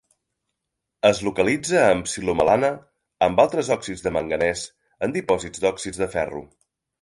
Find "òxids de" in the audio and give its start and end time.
3.77-4.15